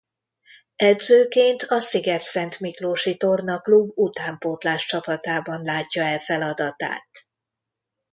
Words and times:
Edzőként 0.75 1.61
a 1.63 1.79
Szigetszentmiklósi 1.79 3.17
Torna 3.17 3.59
Klub 3.59 3.91
utánpótláscsapatában 3.97 5.61
látja 5.61 6.03
el 6.03 6.19
feladatát. 6.19 7.07